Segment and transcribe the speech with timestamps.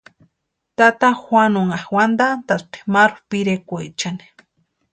[0.77, 4.25] Tata Juanunha úantaspti maru pirekwaechani.